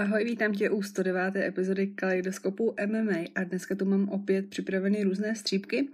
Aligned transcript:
Ahoj, 0.00 0.24
vítám 0.24 0.52
tě 0.52 0.70
u 0.70 0.82
109. 0.82 1.36
epizody 1.36 1.86
Kaleidoskopu 1.86 2.74
MMA 2.86 3.18
a 3.34 3.44
dneska 3.44 3.74
tu 3.74 3.84
mám 3.84 4.08
opět 4.08 4.48
připraveny 4.48 5.02
různé 5.02 5.34
střípky, 5.34 5.88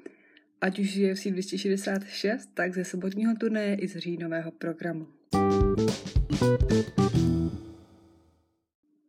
ať 0.61 0.79
už 0.79 0.95
je 0.95 1.13
UFC 1.13 1.27
266, 1.27 2.51
tak 2.55 2.75
ze 2.75 2.85
sobotního 2.85 3.35
turnaje 3.35 3.75
i 3.75 3.89
z 3.89 3.97
říjnového 3.97 4.51
programu. 4.51 5.07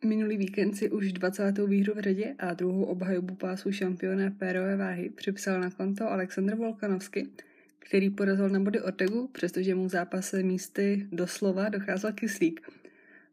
Minulý 0.05 0.37
víkend 0.37 0.75
si 0.75 0.89
už 0.89 1.13
20. 1.13 1.57
výhru 1.57 1.93
v 1.93 1.99
řadě 1.99 2.35
a 2.39 2.53
druhou 2.53 2.83
obhajobu 2.83 3.35
pásu 3.35 3.71
šampiona 3.71 4.31
pérové 4.31 4.77
váhy 4.77 5.09
připsal 5.09 5.61
na 5.61 5.69
konto 5.69 6.11
Aleksandr 6.11 6.55
Volkanovsky, 6.55 7.27
který 7.79 8.09
porazil 8.09 8.49
na 8.49 8.59
body 8.59 8.81
Ortegu, 8.81 9.27
přestože 9.27 9.75
mu 9.75 9.85
v 9.85 9.89
zápase 9.89 10.43
místy 10.43 11.07
doslova 11.11 11.69
docházel 11.69 12.11
kyslík– 12.13 12.61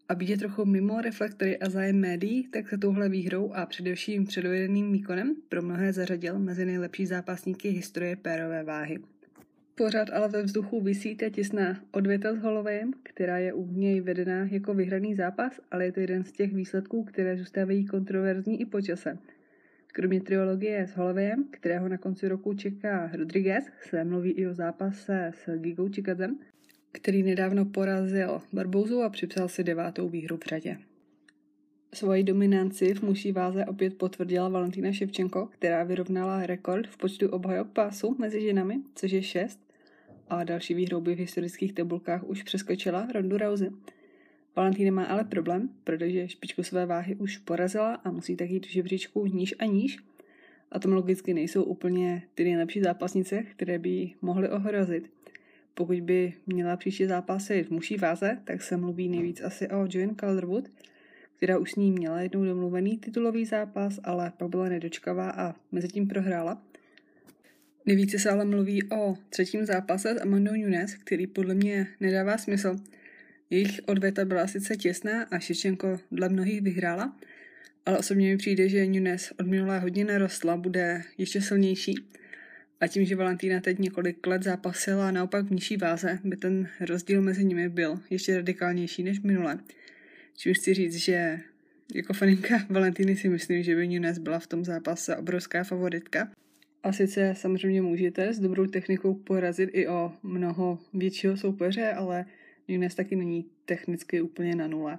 a 0.08 0.14
být 0.14 0.28
je 0.28 0.38
trochu 0.38 0.64
mimo 0.64 1.00
reflektory 1.00 1.58
a 1.58 1.70
zájem 1.70 2.00
médií, 2.00 2.48
tak 2.48 2.68
se 2.68 2.78
touhle 2.78 3.08
výhrou 3.08 3.52
a 3.52 3.66
především 3.66 4.26
předvedeným 4.26 4.92
výkonem 4.92 5.36
pro 5.48 5.62
mnohé 5.62 5.92
zařadil 5.92 6.38
mezi 6.38 6.64
nejlepší 6.64 7.06
zápasníky 7.06 7.68
historie 7.68 8.16
pérové 8.16 8.64
váhy. 8.64 8.98
Pořád 9.74 10.10
ale 10.10 10.28
ve 10.28 10.42
vzduchu 10.42 10.80
vysí 10.80 11.16
ta 11.16 11.30
těsná 11.30 11.80
odvěta 11.90 12.34
s 12.34 12.38
Holovejem, 12.38 12.92
která 13.02 13.38
je 13.38 13.52
u 13.52 13.72
něj 13.72 14.00
vedená 14.00 14.46
jako 14.50 14.74
vyhraný 14.74 15.14
zápas, 15.14 15.60
ale 15.70 15.84
je 15.84 15.92
to 15.92 16.00
jeden 16.00 16.24
z 16.24 16.32
těch 16.32 16.54
výsledků, 16.54 17.04
které 17.04 17.36
zůstávají 17.36 17.86
kontroverzní 17.86 18.60
i 18.60 18.66
po 18.66 18.80
čase. 18.80 19.18
Kromě 19.86 20.20
triologie 20.20 20.86
s 20.86 20.96
Holovejem, 20.96 21.44
kterého 21.50 21.88
na 21.88 21.98
konci 21.98 22.28
roku 22.28 22.54
čeká 22.54 23.10
Rodriguez, 23.14 23.64
se 23.80 24.04
mluví 24.04 24.30
i 24.30 24.46
o 24.46 24.54
zápase 24.54 25.30
s 25.34 25.58
Gigou 25.58 25.88
Chikazem, 25.88 26.38
který 26.94 27.22
nedávno 27.22 27.64
porazil 27.64 28.42
Barbouzu 28.52 29.02
a 29.02 29.08
připsal 29.08 29.48
si 29.48 29.64
devátou 29.64 30.08
výhru 30.08 30.36
v 30.36 30.48
řadě. 30.48 30.78
Svoji 31.94 32.22
dominanci 32.22 32.94
v 32.94 33.02
muší 33.02 33.32
váze 33.32 33.64
opět 33.64 33.98
potvrdila 33.98 34.48
Valentína 34.48 34.92
Ševčenko, 34.92 35.46
která 35.46 35.84
vyrovnala 35.84 36.46
rekord 36.46 36.86
v 36.86 36.96
počtu 36.96 37.28
obhajob 37.28 37.72
pásu 37.72 38.16
mezi 38.18 38.40
ženami, 38.40 38.80
což 38.94 39.12
je 39.12 39.22
šest, 39.22 39.60
a 40.28 40.44
další 40.44 40.74
výhrou 40.74 41.00
by 41.00 41.14
v 41.14 41.18
historických 41.18 41.72
tabulkách 41.72 42.24
už 42.24 42.42
přeskočila 42.42 43.08
Rondu 43.14 43.38
Rousey. 43.38 43.70
Valentína 44.56 44.90
má 44.90 45.04
ale 45.04 45.24
problém, 45.24 45.68
protože 45.84 46.28
špičku 46.28 46.62
své 46.62 46.86
váhy 46.86 47.16
už 47.16 47.38
porazila 47.38 47.94
a 47.94 48.10
musí 48.10 48.36
tak 48.36 48.50
jít 48.50 48.66
v 48.66 48.70
žebříčku 48.70 49.26
níž 49.26 49.54
a 49.58 49.64
níž. 49.64 49.98
A 50.70 50.78
tom 50.78 50.92
logicky 50.92 51.34
nejsou 51.34 51.62
úplně 51.62 52.22
ty 52.34 52.44
nejlepší 52.44 52.80
zápasnice, 52.80 53.42
které 53.42 53.78
by 53.78 54.10
mohly 54.22 54.50
ohrozit. 54.50 55.10
Pokud 55.74 56.00
by 56.00 56.32
měla 56.46 56.76
příští 56.76 57.06
zápasy 57.06 57.62
v 57.62 57.70
muší 57.70 57.96
váze, 57.96 58.38
tak 58.44 58.62
se 58.62 58.76
mluví 58.76 59.08
nejvíc 59.08 59.40
asi 59.40 59.68
o 59.68 59.86
Joan 59.90 60.14
Calderwood, 60.14 60.68
která 61.36 61.58
už 61.58 61.72
s 61.72 61.76
ní 61.76 61.92
měla 61.92 62.20
jednou 62.20 62.44
domluvený 62.44 62.98
titulový 62.98 63.44
zápas, 63.44 64.00
ale 64.04 64.32
pak 64.36 64.48
byla 64.48 64.68
nedočkavá 64.68 65.30
a 65.30 65.54
mezi 65.72 65.88
tím 65.88 66.08
prohrála. 66.08 66.62
Nejvíce 67.86 68.18
se 68.18 68.30
ale 68.30 68.44
mluví 68.44 68.90
o 68.90 69.16
třetím 69.28 69.66
zápase 69.66 70.14
s 70.14 70.22
Amandou 70.22 70.52
Nunes, 70.52 70.94
který 70.94 71.26
podle 71.26 71.54
mě 71.54 71.86
nedává 72.00 72.38
smysl. 72.38 72.76
Jejich 73.50 73.80
odveta 73.86 74.24
byla 74.24 74.46
sice 74.46 74.76
těsná 74.76 75.22
a 75.22 75.38
Šečenko 75.38 76.00
dle 76.12 76.28
mnohých 76.28 76.62
vyhrála, 76.62 77.16
ale 77.86 77.98
osobně 77.98 78.30
mi 78.30 78.36
přijde, 78.36 78.68
že 78.68 78.86
Nunes 78.86 79.32
od 79.40 79.46
minulé 79.46 79.78
hodně 79.78 80.04
narostla, 80.04 80.56
bude 80.56 81.02
ještě 81.18 81.40
silnější 81.40 81.94
a 82.80 82.86
tím, 82.86 83.04
že 83.04 83.16
Valentína 83.16 83.60
teď 83.60 83.78
několik 83.78 84.26
let 84.26 84.42
zápasila 84.42 85.10
naopak 85.10 85.46
v 85.46 85.50
nižší 85.50 85.76
váze, 85.76 86.18
by 86.24 86.36
ten 86.36 86.68
rozdíl 86.80 87.22
mezi 87.22 87.44
nimi 87.44 87.68
byl 87.68 88.00
ještě 88.10 88.36
radikálnější 88.36 89.02
než 89.02 89.20
minule. 89.20 89.58
Čím 90.36 90.54
chci 90.54 90.74
říct, 90.74 90.96
že 90.96 91.40
jako 91.94 92.12
faninka 92.12 92.66
Valentíny 92.70 93.16
si 93.16 93.28
myslím, 93.28 93.62
že 93.62 93.76
by 93.76 93.88
Nunes 93.88 94.18
byla 94.18 94.38
v 94.38 94.46
tom 94.46 94.64
zápase 94.64 95.16
obrovská 95.16 95.64
favoritka. 95.64 96.30
A 96.82 96.92
sice 96.92 97.34
samozřejmě 97.36 97.82
můžete 97.82 98.32
s 98.32 98.40
dobrou 98.40 98.66
technikou 98.66 99.14
porazit 99.14 99.70
i 99.72 99.88
o 99.88 100.12
mnoho 100.22 100.78
většího 100.94 101.36
soupeře, 101.36 101.92
ale 101.92 102.24
Nunes 102.68 102.94
taky 102.94 103.16
není 103.16 103.46
technicky 103.64 104.20
úplně 104.20 104.54
na 104.54 104.66
nule. 104.66 104.98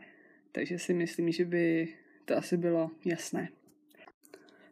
Takže 0.52 0.80
si 0.80 0.94
myslím, 0.94 1.32
že 1.32 1.46
by 1.46 1.88
to 2.26 2.38
asi 2.38 2.58
bylo 2.58 2.92
jasné. 3.06 3.50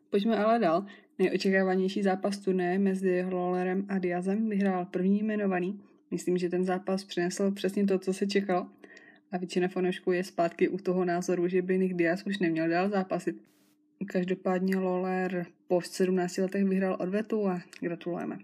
Pojďme 0.09 0.37
ale 0.37 0.59
dál. 0.59 0.85
Nejočekávanější 1.19 2.03
zápas 2.03 2.37
turné 2.37 2.79
mezi 2.79 3.25
Lawlerem 3.31 3.85
a 3.89 3.99
Diazem 3.99 4.49
vyhrál 4.49 4.85
první 4.85 5.19
jmenovaný. 5.19 5.81
Myslím, 6.11 6.37
že 6.37 6.49
ten 6.49 6.65
zápas 6.65 7.03
přinesl 7.03 7.51
přesně 7.51 7.85
to, 7.85 7.99
co 7.99 8.13
se 8.13 8.27
čekalo. 8.27 8.67
A 9.31 9.37
většina 9.37 9.67
fanoušků 9.67 10.11
je 10.11 10.23
zpátky 10.23 10.69
u 10.69 10.77
toho 10.77 11.05
názoru, 11.05 11.47
že 11.47 11.61
by 11.61 11.77
Nick 11.77 11.93
Diaz 11.93 12.23
už 12.25 12.39
neměl 12.39 12.69
dál 12.69 12.89
zápasit. 12.89 13.35
Každopádně 14.07 14.77
Lawler 14.77 15.45
po 15.67 15.81
17 15.81 16.37
letech 16.37 16.65
vyhrál 16.65 16.97
odvetu 16.99 17.47
a 17.47 17.61
gratulujeme. 17.81 18.39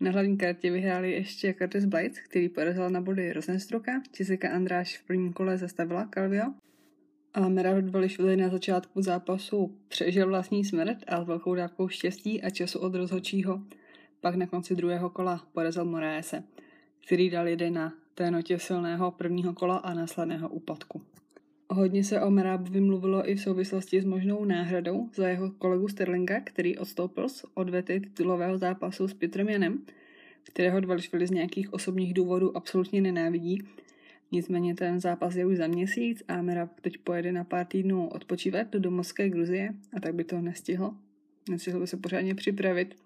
Na 0.00 0.10
hlavní 0.10 0.36
kartě 0.36 0.70
vyhráli 0.70 1.12
ještě 1.12 1.54
Curtis 1.54 1.84
Blades, 1.84 2.18
který 2.18 2.48
porazil 2.48 2.90
na 2.90 3.00
body 3.00 3.32
Rosenstruka, 3.32 3.92
Jessica 4.18 4.48
Andráš 4.48 4.98
v 4.98 5.06
prvním 5.06 5.32
kole 5.32 5.58
zastavila 5.58 6.08
Calvio 6.14 6.44
a 7.34 7.48
Merab 7.48 7.76
Dvališvili 7.84 8.36
na 8.36 8.48
začátku 8.48 9.02
zápasu 9.02 9.74
přežil 9.88 10.28
vlastní 10.28 10.64
smrt 10.64 10.98
a 11.06 11.24
s 11.24 11.26
velkou 11.26 11.54
dávkou 11.54 11.88
štěstí 11.88 12.42
a 12.42 12.50
času 12.50 12.78
od 12.78 12.94
rozhodčího 12.94 13.60
pak 14.20 14.34
na 14.34 14.46
konci 14.46 14.76
druhého 14.76 15.10
kola 15.10 15.46
porazil 15.52 15.84
Moraese, 15.84 16.42
který 17.06 17.30
dal 17.30 17.48
jeden 17.48 17.74
na 17.74 17.92
té 18.14 18.30
notě 18.30 18.58
silného 18.58 19.10
prvního 19.10 19.54
kola 19.54 19.76
a 19.76 19.94
následného 19.94 20.48
úpadku. 20.48 21.02
Hodně 21.70 22.04
se 22.04 22.20
o 22.20 22.30
Merábovi 22.30 22.80
mluvilo 22.80 23.30
i 23.30 23.34
v 23.34 23.40
souvislosti 23.40 24.00
s 24.00 24.04
možnou 24.04 24.44
náhradou 24.44 25.08
za 25.14 25.28
jeho 25.28 25.50
kolegu 25.50 25.88
Sterlinga, 25.88 26.40
který 26.40 26.78
odstoupil 26.78 27.28
z 27.28 27.44
odvety 27.54 28.00
titulového 28.00 28.58
zápasu 28.58 29.08
s 29.08 29.14
Petrem 29.14 29.48
Janem, 29.48 29.78
kterého 30.42 30.80
Dvališvili 30.80 31.26
z 31.26 31.30
nějakých 31.30 31.72
osobních 31.72 32.14
důvodů 32.14 32.56
absolutně 32.56 33.00
nenávidí 33.00 33.62
Nicméně 34.32 34.74
ten 34.74 35.00
zápas 35.00 35.36
je 35.36 35.46
už 35.46 35.56
za 35.56 35.66
měsíc 35.66 36.22
a 36.28 36.42
Merab 36.42 36.80
teď 36.80 36.98
pojede 36.98 37.32
na 37.32 37.44
pár 37.44 37.66
týdnů 37.66 38.08
odpočívat 38.08 38.70
do 38.70 38.80
domovské 38.80 39.28
Gruzie 39.28 39.74
a 39.96 40.00
tak 40.00 40.14
by 40.14 40.24
to 40.24 40.40
nestihl. 40.40 40.94
Nestihl 41.50 41.80
by 41.80 41.86
se 41.86 41.96
pořádně 41.96 42.34
připravit. 42.34 42.96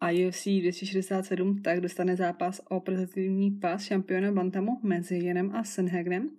A 0.00 0.10
UFC 0.10 0.44
267 0.44 1.62
tak 1.62 1.80
dostane 1.80 2.16
zápas 2.16 2.60
o 2.68 2.80
prezentativní 2.80 3.50
pás 3.50 3.84
šampiona 3.84 4.32
Bantamu 4.32 4.80
mezi 4.82 5.16
Jenem 5.16 5.50
a 5.54 5.64
Senhegnem. 5.64 6.30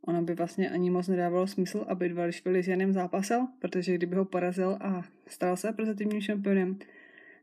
Ono 0.00 0.22
by 0.22 0.34
vlastně 0.34 0.70
ani 0.70 0.90
moc 0.90 1.08
nedávalo 1.08 1.46
smysl, 1.46 1.84
aby 1.88 2.08
dva 2.08 2.24
s 2.62 2.68
Jenem 2.68 2.92
zápasil, 2.92 3.46
protože 3.58 3.94
kdyby 3.94 4.16
ho 4.16 4.24
porazil 4.24 4.78
a 4.80 5.02
stal 5.26 5.56
se 5.56 5.72
prezentativním 5.72 6.20
šampionem, 6.20 6.78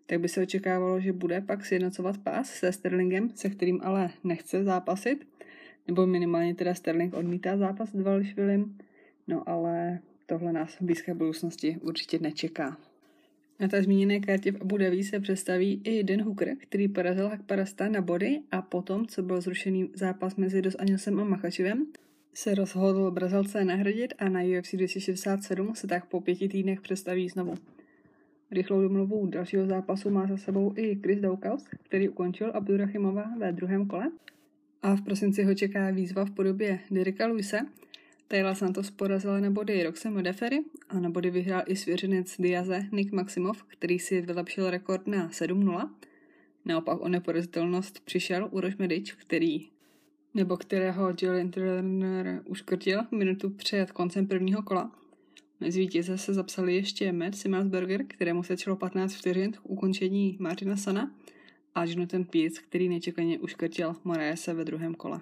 tak 0.05 0.19
by 0.19 0.29
se 0.29 0.41
očekávalo, 0.41 0.99
že 0.99 1.13
bude 1.13 1.41
pak 1.41 1.65
sjednocovat 1.65 2.17
pás 2.17 2.49
se 2.49 2.71
Sterlingem, 2.71 3.29
se 3.35 3.49
kterým 3.49 3.79
ale 3.83 4.09
nechce 4.23 4.63
zápasit– 4.63 5.27
minimálně 6.05 6.55
teda 6.55 6.73
Sterling 6.73 7.13
odmítá 7.13 7.57
zápas 7.57 7.89
s 7.89 7.95
Dvalishvilim, 7.95 8.77
no 9.27 9.49
ale 9.49 9.99
tohle 10.25 10.53
nás 10.53 10.75
v 10.75 10.81
blízké 10.81 11.13
budoucnosti 11.13 11.77
určitě 11.81 12.19
nečeká. 12.19 12.77
Na 13.59 13.67
té 13.67 13.83
zmíněné 13.83 14.19
kartě 14.19 14.51
v 14.51 14.61
Abu 14.61 14.77
Dhabi 14.77 15.03
se 15.03 15.19
představí 15.19 15.81
i 15.83 16.03
Den 16.03 16.21
Hooker, 16.21 16.55
který 16.57 16.87
porazil 16.87 17.27
Hakparasta 17.27 17.89
na 17.89 18.01
body 18.01 18.39
a 18.51 18.61
potom, 18.61 19.07
co 19.07 19.23
byl 19.23 19.41
zrušený 19.41 19.89
zápas 19.93 20.35
mezi 20.35 20.61
Dos 20.61 20.75
Anjosem 20.79 21.19
a 21.19 21.23
Machačivem, 21.23 21.85
se 22.33 22.55
rozhodl 22.55 23.11
Brazilce 23.11 23.65
nahradit 23.65 24.13
a 24.17 24.29
na 24.29 24.39
UFC 24.59 24.75
267 24.75 25.75
se 25.75 25.87
tak 25.87 26.05
po 26.05 26.21
pěti 26.21 26.49
týdnech 26.49 26.81
představí 26.81 27.29
znovu. 27.29 27.55
Rychlou 28.51 28.81
domluvu 28.81 29.25
dalšího 29.25 29.65
zápasu 29.65 30.09
má 30.09 30.27
za 30.27 30.37
sebou 30.37 30.73
i 30.77 30.99
Chris 31.03 31.19
Daukaus, 31.19 31.67
který 31.83 32.09
ukončil 32.09 32.51
Abdurachimova 32.53 33.31
ve 33.37 33.51
druhém 33.51 33.87
kole 33.87 34.11
a 34.81 34.95
v 34.95 35.01
prosinci 35.01 35.43
ho 35.43 35.55
čeká 35.55 35.91
výzva 35.91 36.25
v 36.25 36.31
podobě 36.31 36.79
Dereka 36.91 37.27
Luise. 37.27 37.59
Taylor 38.27 38.55
Santos 38.55 38.91
porazila 38.91 39.39
na 39.39 39.49
body 39.49 39.83
Roxe 39.83 40.09
Modefery 40.09 40.59
a 40.89 40.99
na 40.99 41.09
body 41.09 41.29
vyhrál 41.29 41.63
i 41.65 41.75
svěřenec 41.75 42.35
Diaze 42.39 42.85
Nick 42.91 43.11
Maximov, 43.11 43.63
který 43.63 43.99
si 43.99 44.21
vylepšil 44.21 44.69
rekord 44.69 45.07
na 45.07 45.29
7-0. 45.29 45.89
Naopak 46.65 47.01
o 47.01 47.07
neporazitelnost 47.07 47.99
přišel 47.99 48.47
Uroš 48.51 48.77
Medič, 48.77 49.13
který 49.13 49.69
nebo 50.33 50.57
kterého 50.57 51.13
Julian 51.21 51.51
Turner 51.51 52.41
uškrtil 52.45 53.01
minutu 53.11 53.49
před 53.49 53.91
koncem 53.91 54.27
prvního 54.27 54.63
kola. 54.63 54.91
Mezi 55.59 55.79
vítěze 55.79 56.17
se 56.17 56.33
zapsali 56.33 56.75
ještě 56.75 57.11
Matt 57.11 57.35
Simmelsberger, 57.35 58.05
kterému 58.07 58.43
se 58.43 58.57
čelo 58.57 58.75
15 58.75 59.13
vteřin 59.13 59.51
k 59.51 59.59
ukončení 59.63 60.37
Martina 60.39 60.77
Sana 60.77 61.11
a 61.75 61.85
Jonathan 61.85 62.23
Pierce, 62.23 62.61
který 62.61 62.89
nečekaně 62.89 63.39
uškrtil 63.39 63.95
Moraese 64.03 64.53
ve 64.53 64.65
druhém 64.65 64.95
kole. 64.95 65.21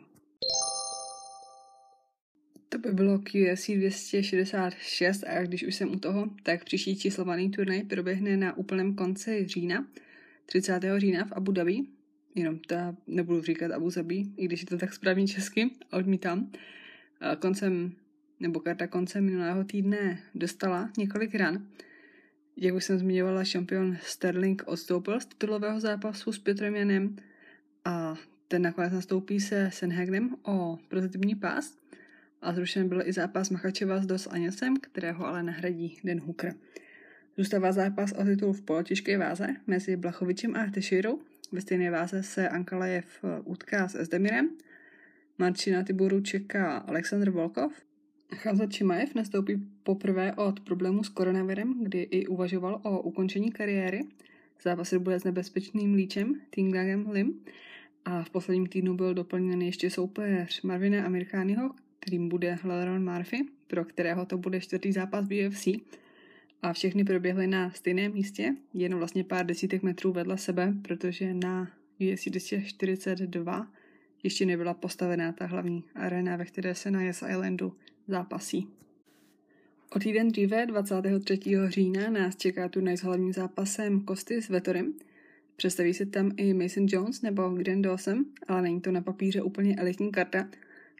To 2.69 2.77
by 2.77 2.91
bylo 2.91 3.19
QSC 3.19 3.69
266 3.69 5.23
a 5.23 5.43
když 5.43 5.63
už 5.63 5.75
jsem 5.75 5.91
u 5.91 5.99
toho, 5.99 6.29
tak 6.43 6.65
příští 6.65 6.97
číslovaný 6.97 7.51
turnaj 7.51 7.83
proběhne 7.83 8.37
na 8.37 8.57
úplném 8.57 8.95
konci 8.95 9.47
října, 9.47 9.87
30. 10.45 10.81
října 10.97 11.25
v 11.25 11.31
Abu 11.31 11.51
Dhabi. 11.51 11.79
Jenom 12.35 12.59
ta 12.59 12.95
nebudu 13.07 13.41
říkat 13.41 13.71
Abu 13.71 13.89
Dhabi, 13.89 14.25
i 14.37 14.45
když 14.45 14.61
je 14.61 14.67
to 14.67 14.77
tak 14.77 14.93
správně 14.93 15.27
česky, 15.27 15.71
odmítám. 15.91 16.51
Koncem 17.39 17.91
nebo 18.39 18.59
karta 18.59 18.87
konce 18.87 19.21
minulého 19.21 19.63
týdne 19.63 20.19
dostala 20.35 20.89
několik 20.97 21.35
ran. 21.35 21.67
Jak 22.59 22.75
už 22.75 22.83
jsem 22.83 22.99
zmiňovala, 22.99 23.43
šampion 23.43 23.97
Sterling 24.01 24.63
odstoupil 24.65 25.19
z 25.19 25.25
titulového 25.25 25.79
zápasu 25.79 26.31
s 26.31 26.39
Piotrem 26.39 26.75
Janem 26.75 27.15
a 27.85 28.15
ten 28.47 28.61
nakonec 28.61 28.93
nastoupí 28.93 29.39
se 29.39 29.69
Senhagnem 29.73 30.35
o 30.43 30.77
prozatímní 30.87 31.35
pás 31.35 31.77
a 32.41 32.53
zrušen 32.53 32.89
byl 32.89 33.01
i 33.05 33.13
zápas 33.13 33.49
Machačeva 33.49 34.01
s 34.01 34.05
Dos 34.05 34.27
Aněsem, 34.27 34.77
kterého 34.77 35.25
ale 35.25 35.43
nahradí 35.43 35.99
Den 36.03 36.19
Hooker. 36.19 36.53
Zůstává 37.37 37.71
zápas 37.71 38.11
o 38.11 38.23
titul 38.23 38.53
v 38.53 38.61
polotěžké 38.61 39.17
váze 39.17 39.47
mezi 39.67 39.95
Blachovičem 39.95 40.55
a 40.55 40.71
Teširou. 40.71 41.19
Ve 41.51 41.61
stejné 41.61 41.91
váze 41.91 42.23
se 42.23 42.49
Ankalajev 42.49 43.23
utká 43.43 43.87
s 43.87 43.95
Esdemirem. 43.95 44.49
Marčina 45.37 45.83
Tiboru 45.83 46.21
čeká 46.21 46.77
Aleksandr 46.77 47.29
Volkov. 47.29 47.86
Chazat 48.35 48.73
Čimajev 48.73 49.15
nastoupí 49.15 49.57
poprvé 49.83 50.33
od 50.33 50.59
problému 50.59 51.03
s 51.03 51.09
koronavirem, 51.09 51.83
kdy 51.83 52.01
i 52.01 52.27
uvažoval 52.27 52.81
o 52.83 53.01
ukončení 53.01 53.51
kariéry. 53.51 54.01
Zápas 54.63 54.93
bude 54.93 55.19
s 55.19 55.23
nebezpečným 55.23 55.93
líčem 55.93 56.41
Tingagem 56.49 57.09
Lim 57.09 57.39
a 58.05 58.23
v 58.23 58.29
posledním 58.29 58.67
týdnu 58.67 58.95
byl 58.95 59.13
doplněn 59.13 59.61
ještě 59.61 59.89
soupeř 59.89 60.61
Marvina 60.61 61.05
Amerikányho, 61.05 61.71
kterým 61.99 62.29
bude 62.29 62.57
Leron 62.63 63.13
Murphy, 63.13 63.45
pro 63.67 63.85
kterého 63.85 64.25
to 64.25 64.37
bude 64.37 64.61
čtvrtý 64.61 64.91
zápas 64.91 65.27
v 65.27 65.47
UFC. 65.47 65.67
A 66.61 66.73
všechny 66.73 67.03
proběhly 67.03 67.47
na 67.47 67.71
stejném 67.71 68.13
místě, 68.13 68.55
jen 68.73 68.95
vlastně 68.95 69.23
pár 69.23 69.45
desítek 69.45 69.83
metrů 69.83 70.13
vedle 70.13 70.37
sebe, 70.37 70.73
protože 70.81 71.33
na 71.33 71.71
UFC 71.99 72.27
242 72.27 73.67
ještě 74.23 74.45
nebyla 74.45 74.73
postavená 74.73 75.31
ta 75.31 75.45
hlavní 75.45 75.83
arena, 75.95 76.35
ve 76.35 76.45
které 76.45 76.75
se 76.75 76.91
na 76.91 77.01
Yes 77.01 77.23
Islandu 77.29 77.73
zápasí. 78.07 78.67
O 79.95 79.99
týden 79.99 80.27
dříve, 80.27 80.65
23. 80.65 81.39
října, 81.67 82.09
nás 82.09 82.35
čeká 82.35 82.69
turnaj 82.69 82.97
s 82.97 83.01
hlavním 83.01 83.33
zápasem 83.33 84.01
Kosty 84.01 84.41
s 84.41 84.49
Vetorem. 84.49 84.93
Představí 85.55 85.93
se 85.93 86.05
tam 86.05 86.31
i 86.37 86.53
Mason 86.53 86.85
Jones 86.89 87.21
nebo 87.21 87.49
Grand 87.49 87.85
Dawson, 87.85 88.25
ale 88.47 88.61
není 88.61 88.81
to 88.81 88.91
na 88.91 89.01
papíře 89.01 89.41
úplně 89.41 89.75
elitní 89.75 90.11
karta, 90.11 90.49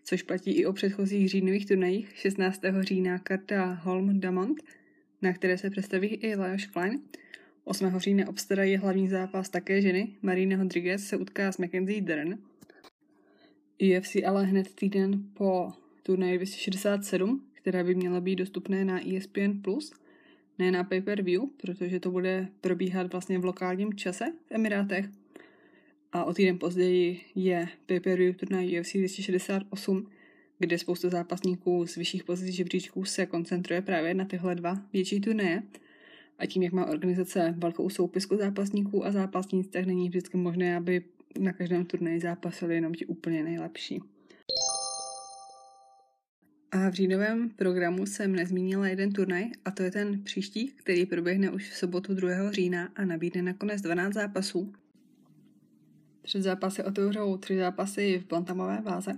což 0.04 0.24
platí 0.24 0.52
i 0.52 0.66
o 0.66 0.74
předchozích 0.74 1.30
říjnových 1.30 1.66
turnajích. 1.66 2.12
16. 2.16 2.62
října 2.80 3.20
karta 3.20 3.74
Holm 3.84 4.20
Damont, 4.20 4.62
na 5.22 5.34
které 5.34 5.58
se 5.58 5.70
představí 5.70 6.08
i 6.08 6.36
Lajos 6.36 6.66
Klein. 6.66 7.00
8. 7.64 8.00
října 8.00 8.28
obstarají 8.28 8.78
hlavní 8.78 9.08
zápas 9.08 9.50
také 9.50 9.82
ženy. 9.82 10.16
Marina 10.22 10.58
Rodriguez 10.58 11.08
se 11.08 11.18
utká 11.18 11.52
s 11.52 11.58
Mackenzie 11.58 12.02
Dern. 12.02 12.38
UFC 13.82 14.16
ale 14.26 14.46
hned 14.46 14.76
týden 14.76 15.24
po 15.34 15.72
turnaji 16.08 16.38
267, 16.38 17.44
které 17.54 17.84
by 17.84 17.96
mělo 17.96 18.22
být 18.22 18.36
dostupné 18.36 18.86
na 18.86 19.00
ESPN+, 19.16 19.62
ne 20.60 20.72
na 20.72 20.84
pay-per-view, 20.84 21.42
protože 21.58 22.00
to 22.00 22.12
bude 22.12 22.48
probíhat 22.62 23.12
vlastně 23.12 23.40
v 23.40 23.46
lokálním 23.46 23.94
čase 23.94 24.26
v 24.48 24.52
Emirátech. 24.52 25.06
A 26.12 26.24
o 26.24 26.34
týden 26.34 26.60
později 26.60 27.22
je 27.36 27.68
pay-per-view 27.86 28.36
turnaj 28.36 28.80
UFC 28.80 28.94
268, 28.94 30.10
kde 30.60 30.78
spousta 30.78 31.10
zápasníků 31.10 31.88
z 31.88 31.96
vyšších 31.96 32.24
pozic 32.24 32.56
žebříčků 32.56 33.06
se 33.06 33.26
koncentruje 33.26 33.82
právě 33.82 34.14
na 34.14 34.26
tyhle 34.26 34.56
dva 34.56 34.76
větší 34.94 35.22
turnaje. 35.22 35.64
A 36.40 36.46
tím, 36.46 36.64
jak 36.64 36.74
má 36.74 36.86
organizace 36.86 37.54
velkou 37.58 37.90
soupisku 37.90 38.38
zápasníků 38.38 39.06
a 39.06 39.12
zápasníc, 39.12 39.68
tak 39.68 39.86
není 39.86 40.10
vždycky 40.10 40.38
možné, 40.38 40.76
aby 40.76 41.04
na 41.40 41.54
každém 41.54 41.86
turnaji 41.86 42.20
zápasili 42.20 42.76
jenom 42.76 42.94
ti 42.94 43.06
úplně 43.06 43.44
nejlepší. 43.44 44.02
A 46.72 46.90
v 46.90 46.94
říjnovém 46.94 47.50
programu 47.50 48.06
jsem 48.06 48.36
nezmínila 48.36 48.88
jeden 48.88 49.12
turnaj 49.12 49.46
a 49.66 49.72
to 49.72 49.84
je 49.84 49.92
ten 49.92 50.24
příští, 50.24 50.68
který 50.68 51.06
proběhne 51.06 51.52
už 51.52 51.70
v 51.70 51.78
sobotu 51.78 52.14
2. 52.14 52.52
října 52.52 52.90
a 52.96 53.06
nabídne 53.06 53.42
nakonec 53.42 53.82
12 53.82 54.14
zápasů. 54.14 54.74
Před 56.22 56.42
zápasy 56.42 56.84
otevřou 56.84 57.38
tři 57.38 57.58
zápasy 57.58 58.20
v 58.20 58.28
bantamové 58.28 58.82
váze. 58.82 59.12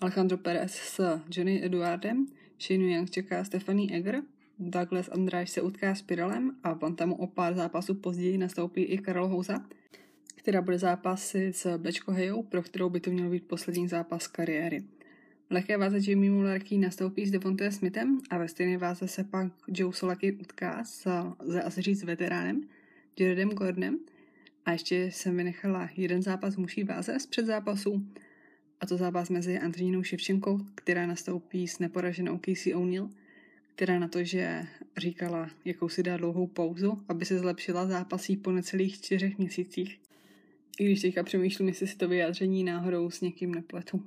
Alejandro 0.00 0.38
Perez 0.38 0.72
s 0.72 1.20
Johnny 1.30 1.64
Eduardem, 1.64 2.26
Shane 2.60 2.84
Young 2.84 3.10
čeká 3.10 3.44
Stephanie 3.44 3.96
Egger, 3.96 4.22
Douglas 4.58 5.08
Andráš 5.12 5.50
se 5.50 5.62
utká 5.62 5.94
s 5.94 6.02
Pirelem 6.02 6.56
a 6.62 6.72
v 6.72 6.78
bantamu 6.78 7.14
o 7.14 7.26
pár 7.26 7.54
zápasů 7.54 7.94
později 7.94 8.38
nastoupí 8.38 8.82
i 8.82 8.98
Karol 8.98 9.28
Houza, 9.28 9.66
která 10.34 10.62
bude 10.62 10.78
zápasy 10.78 11.52
s 11.52 11.78
Blečko 11.78 12.12
Hejou, 12.12 12.42
pro 12.42 12.62
kterou 12.62 12.90
by 12.90 13.00
to 13.00 13.10
měl 13.10 13.30
být 13.30 13.48
poslední 13.48 13.88
zápas 13.88 14.26
kariéry. 14.26 14.84
V 15.48 15.50
lehké 15.50 15.76
váze 15.76 15.98
Jimmy 15.98 16.30
Mullerký 16.30 16.78
nastoupí 16.78 17.26
s 17.26 17.30
Devonte 17.30 17.72
Smithem 17.72 18.20
a 18.30 18.38
ve 18.38 18.48
stejné 18.48 18.78
váze 18.78 19.08
se 19.08 19.24
pak 19.24 19.52
Joe 19.68 19.92
Solaki 19.92 20.32
utká 20.32 20.84
s, 20.84 21.08
ze 21.44 21.62
asi 21.62 21.82
říct, 21.82 22.02
veteránem 22.02 22.68
Jaredem 23.20 23.48
Gordonem. 23.48 23.98
A 24.64 24.72
ještě 24.72 24.96
jsem 24.96 25.36
vynechala 25.36 25.88
jeden 25.96 26.22
zápas 26.22 26.56
muší 26.56 26.84
váze 26.84 27.20
z 27.20 27.26
předzápasu, 27.26 28.06
a 28.80 28.86
to 28.86 28.96
zápas 28.96 29.30
mezi 29.30 29.58
Antonínou 29.58 30.02
Ševčenkou, 30.02 30.60
která 30.74 31.06
nastoupí 31.06 31.68
s 31.68 31.78
neporaženou 31.78 32.38
Casey 32.38 32.74
O'Neill, 32.74 33.10
která 33.74 33.98
na 33.98 34.08
to, 34.08 34.24
že 34.24 34.66
říkala, 34.96 35.50
jakou 35.64 35.88
si 35.88 36.02
dá 36.02 36.16
dlouhou 36.16 36.46
pauzu, 36.46 37.02
aby 37.08 37.24
se 37.24 37.38
zlepšila 37.38 37.86
zápasí 37.86 38.36
po 38.36 38.52
necelých 38.52 38.94
čtyřech 38.94 39.38
měsících. 39.38 40.00
I 40.78 40.84
když 40.84 41.00
teďka 41.00 41.22
přemýšlím, 41.22 41.68
jestli 41.68 41.86
si 41.86 41.96
to 41.96 42.08
vyjádření 42.08 42.64
náhodou 42.64 43.10
s 43.10 43.20
někým 43.20 43.54
nepletu. 43.54 44.04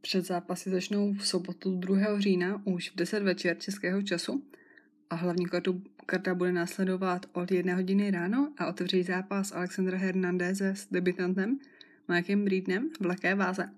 Před 0.00 0.26
zápasy 0.26 0.70
začnou 0.70 1.12
v 1.12 1.26
sobotu 1.26 1.76
2. 1.76 2.20
října 2.20 2.62
už 2.64 2.90
v 2.90 2.96
10 2.96 3.22
večer 3.22 3.58
českého 3.58 4.02
času 4.02 4.44
a 5.10 5.14
hlavní 5.14 5.46
kartu, 5.46 5.82
karta 6.06 6.34
bude 6.34 6.52
následovat 6.52 7.26
od 7.32 7.52
1 7.52 7.74
hodiny 7.74 8.10
ráno 8.10 8.52
a 8.58 8.66
otevří 8.66 9.02
zápas 9.02 9.52
Alexandra 9.52 9.98
Hernandeze 9.98 10.68
s 10.68 10.86
debitantem 10.90 11.58
Mikem 12.08 12.44
Breednem 12.44 12.90
v 13.00 13.06
lehké 13.06 13.34
váze. 13.34 13.70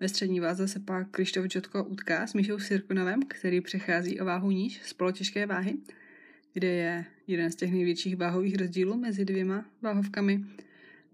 Ve 0.00 0.08
střední 0.08 0.40
váze 0.40 0.68
se 0.68 0.80
pak 0.80 1.10
Krištof 1.10 1.46
Jotko 1.54 1.84
utká 1.84 2.26
s 2.26 2.34
Míšou 2.34 2.58
Sirkunovem, 2.58 3.22
který 3.22 3.60
přechází 3.60 4.20
o 4.20 4.24
váhu 4.24 4.50
níž 4.50 4.80
z 4.84 4.92
polotěžké 4.92 5.46
váhy, 5.46 5.76
kde 6.52 6.68
je 6.68 7.04
jeden 7.26 7.50
z 7.50 7.56
těch 7.56 7.72
největších 7.72 8.16
váhových 8.16 8.56
rozdílů 8.56 8.96
mezi 8.96 9.24
dvěma 9.24 9.64
váhovkami 9.82 10.44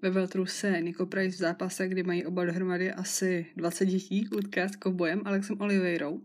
ve 0.02 0.10
Veltru 0.10 0.46
se 0.46 0.80
Nico 0.80 1.06
Price 1.06 1.36
v 1.36 1.40
zápase, 1.40 1.88
kdy 1.88 2.02
mají 2.02 2.26
oba 2.26 2.44
dohromady 2.44 2.92
asi 2.92 3.46
20 3.56 3.86
dětí, 3.86 4.28
utká 4.28 4.68
s 4.68 4.76
kovbojem 4.76 5.22
Alexem 5.24 5.60
Oliveirou. 5.60 6.20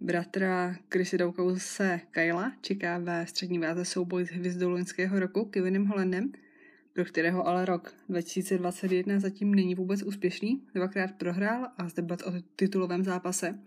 Bratra 0.00 0.76
Chrissy 0.92 1.18
se 1.56 2.00
Kyla 2.10 2.52
čeká 2.60 2.98
ve 2.98 3.26
střední 3.26 3.58
váze 3.58 3.84
souboj 3.84 4.26
s 4.26 4.30
hvězdou 4.30 4.70
loňského 4.70 5.20
roku 5.20 5.44
Kevinem 5.44 5.86
Hollandem, 5.86 6.32
pro 6.92 7.04
kterého 7.04 7.46
ale 7.46 7.64
rok 7.64 7.94
2021 8.08 9.18
zatím 9.20 9.54
není 9.54 9.74
vůbec 9.74 10.02
úspěšný. 10.02 10.62
Dvakrát 10.74 11.12
prohrál 11.12 11.68
a 11.78 11.88
zde 11.88 12.02
o 12.02 12.32
titulovém 12.56 13.04
zápase. 13.04 13.58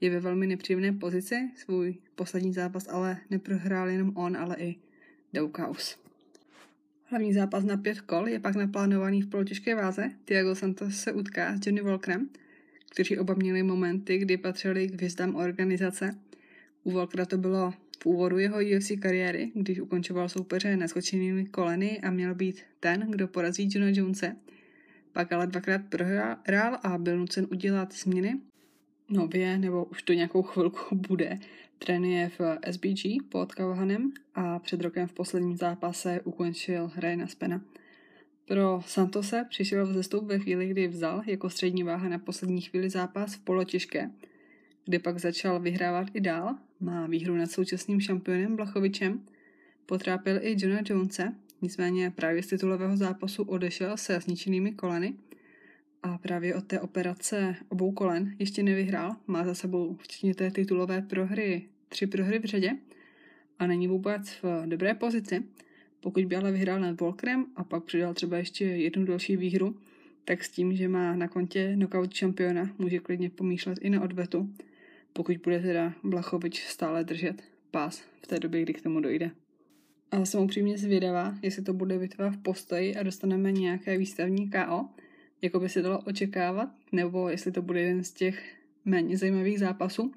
Je 0.00 0.10
ve 0.10 0.20
velmi 0.20 0.46
nepříjemné 0.46 0.92
pozici, 0.92 1.50
svůj 1.56 1.96
poslední 2.14 2.52
zápas 2.52 2.88
ale 2.88 3.18
neprohrál 3.30 3.88
jenom 3.88 4.16
on, 4.16 4.36
ale 4.36 4.56
i 4.58 4.76
Daukaus. 5.32 6.07
Hlavní 7.10 7.32
zápas 7.32 7.64
na 7.64 7.76
pět 7.76 8.00
kol 8.00 8.28
je 8.28 8.40
pak 8.40 8.56
naplánovaný 8.56 9.22
v 9.22 9.28
polotěžké 9.28 9.74
váze. 9.74 10.10
Tiago 10.24 10.54
Santos 10.54 10.96
se 10.96 11.12
utká 11.12 11.56
s 11.56 11.66
Johnny 11.66 11.80
Walkerem, 11.80 12.28
kteří 12.90 13.18
oba 13.18 13.34
měli 13.34 13.62
momenty, 13.62 14.18
kdy 14.18 14.36
patřili 14.36 14.88
k 14.88 14.94
hvězdám 14.94 15.36
organizace. 15.36 16.18
U 16.84 16.90
Walkera 16.90 17.26
to 17.26 17.38
bylo 17.38 17.74
v 18.02 18.06
úvodu 18.06 18.38
jeho 18.38 18.58
UFC 18.76 18.90
kariéry, 19.00 19.52
když 19.54 19.80
ukončoval 19.80 20.28
soupeře 20.28 20.76
neskočenými 20.76 21.46
koleny 21.46 22.00
a 22.00 22.10
měl 22.10 22.34
být 22.34 22.62
ten, 22.80 23.06
kdo 23.10 23.28
porazí 23.28 23.68
Johna 23.72 23.90
Jonese. 23.94 24.36
Pak 25.12 25.32
ale 25.32 25.46
dvakrát 25.46 25.80
prohrál 25.88 26.78
a 26.82 26.98
byl 26.98 27.18
nucen 27.18 27.46
udělat 27.50 27.94
změny. 27.94 28.40
Nově, 29.10 29.58
nebo 29.58 29.84
už 29.84 30.02
to 30.02 30.12
nějakou 30.12 30.42
chvilku 30.42 30.96
bude, 30.96 31.38
trénuje 31.78 32.30
v 32.38 32.40
SBG 32.70 33.22
pod 33.28 33.54
Kavahanem 33.54 34.12
a 34.34 34.58
před 34.58 34.80
rokem 34.80 35.06
v 35.06 35.12
posledním 35.12 35.56
zápase 35.56 36.20
ukončil 36.24 36.90
Ryana 36.96 37.26
Spena. 37.26 37.60
Pro 38.44 38.82
Santose 38.86 39.44
přišel 39.48 39.86
vzestup 39.86 40.24
ve 40.24 40.38
chvíli, 40.38 40.68
kdy 40.68 40.88
vzal 40.88 41.22
jako 41.26 41.50
střední 41.50 41.82
váha 41.82 42.08
na 42.08 42.18
poslední 42.18 42.60
chvíli 42.60 42.90
zápas 42.90 43.34
v 43.34 43.40
polotěžké, 43.40 44.10
kde 44.84 44.98
pak 44.98 45.18
začal 45.18 45.60
vyhrávat 45.60 46.08
i 46.14 46.20
dál, 46.20 46.54
má 46.80 47.06
výhru 47.06 47.36
nad 47.36 47.50
současným 47.50 48.00
šampionem 48.00 48.56
Blachovičem, 48.56 49.20
potrápil 49.86 50.38
i 50.42 50.56
Johna 50.58 50.80
Jonese, 50.84 51.34
nicméně 51.62 52.10
právě 52.10 52.42
z 52.42 52.46
titulového 52.46 52.96
zápasu 52.96 53.42
odešel 53.42 53.96
se 53.96 54.20
zničenými 54.20 54.72
koleny 54.72 55.14
a 56.02 56.18
právě 56.18 56.54
od 56.54 56.64
té 56.64 56.80
operace 56.80 57.56
obou 57.68 57.92
kolen 57.92 58.36
ještě 58.38 58.62
nevyhrál. 58.62 59.16
Má 59.26 59.44
za 59.44 59.54
sebou 59.54 59.96
včetně 59.96 60.34
té 60.34 60.50
titulové 60.50 61.02
prohry 61.02 61.68
tři 61.88 62.06
prohry 62.06 62.38
v 62.38 62.44
řadě 62.44 62.76
a 63.58 63.66
není 63.66 63.88
vůbec 63.88 64.30
v 64.42 64.66
dobré 64.66 64.94
pozici. 64.94 65.42
Pokud 66.00 66.24
by 66.24 66.36
ale 66.36 66.52
vyhrál 66.52 66.80
nad 66.80 67.00
Volkerem 67.00 67.46
a 67.56 67.64
pak 67.64 67.84
přidal 67.84 68.14
třeba 68.14 68.36
ještě 68.36 68.64
jednu 68.64 69.04
další 69.04 69.36
výhru, 69.36 69.76
tak 70.24 70.44
s 70.44 70.50
tím, 70.50 70.76
že 70.76 70.88
má 70.88 71.16
na 71.16 71.28
kontě 71.28 71.72
knockout 71.74 72.14
šampiona, 72.14 72.70
může 72.78 72.98
klidně 72.98 73.30
pomýšlet 73.30 73.78
i 73.80 73.90
na 73.90 74.02
odvetu. 74.02 74.50
pokud 75.12 75.36
bude 75.36 75.60
teda 75.60 75.94
Blachovič 76.04 76.66
stále 76.66 77.04
držet 77.04 77.42
pás 77.70 78.02
v 78.22 78.26
té 78.26 78.40
době, 78.40 78.62
kdy 78.62 78.72
k 78.72 78.82
tomu 78.82 79.00
dojde. 79.00 79.30
Ale 80.10 80.26
jsem 80.26 80.40
upřímně 80.40 80.78
zvědavá, 80.78 81.38
jestli 81.42 81.62
to 81.62 81.72
bude 81.72 81.98
bitva 81.98 82.30
v 82.30 82.36
postoji 82.36 82.96
a 82.96 83.02
dostaneme 83.02 83.52
nějaké 83.52 83.98
výstavní 83.98 84.50
KO, 84.50 84.88
jako 85.42 85.60
by 85.60 85.68
se 85.68 85.82
dalo 85.82 86.00
očekávat, 86.00 86.68
nebo 86.92 87.28
jestli 87.28 87.52
to 87.52 87.62
bude 87.62 87.80
jeden 87.80 88.04
z 88.04 88.12
těch 88.12 88.56
méně 88.84 89.16
zajímavých 89.16 89.58
zápasů, 89.58 90.12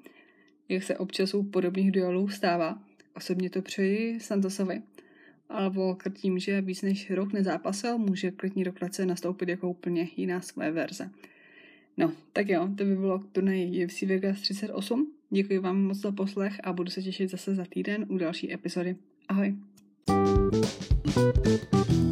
jak 0.68 0.82
se 0.82 0.98
občas 0.98 1.34
u 1.34 1.42
podobných 1.42 1.92
duelů 1.92 2.28
stává. 2.28 2.82
Osobně 3.14 3.50
to 3.50 3.62
přeji 3.62 4.20
Santosovi, 4.20 4.82
ale 5.48 5.70
Walker 5.70 6.12
tím, 6.12 6.38
že 6.38 6.60
víc 6.60 6.82
než 6.82 7.10
rok 7.10 7.32
nezápasil, 7.32 7.98
může 7.98 8.30
klidně 8.30 8.64
do 8.64 8.72
klece 8.72 9.06
nastoupit 9.06 9.48
jako 9.48 9.70
úplně 9.70 10.08
jiná 10.16 10.40
svoje 10.40 10.70
verze. 10.70 11.10
No, 11.96 12.12
tak 12.32 12.48
jo, 12.48 12.68
to 12.78 12.84
by 12.84 12.96
bylo 12.96 13.18
k 13.18 13.32
turnaji 13.32 13.86
UFC 13.86 14.02
Vegas 14.02 14.40
38. 14.40 15.12
Děkuji 15.30 15.58
vám 15.58 15.82
moc 15.82 15.98
za 15.98 16.12
poslech 16.12 16.60
a 16.64 16.72
budu 16.72 16.90
se 16.90 17.02
těšit 17.02 17.30
zase 17.30 17.54
za 17.54 17.64
týden 17.64 18.06
u 18.08 18.18
další 18.18 18.52
epizody. 18.52 18.96
Ahoj! 19.28 19.56
thank 21.14 21.90
you 21.90 22.11